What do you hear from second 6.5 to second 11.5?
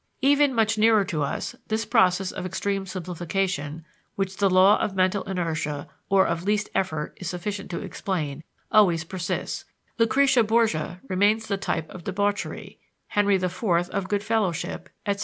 effort is sufficient to explain always persists: Lucretia Borgia remains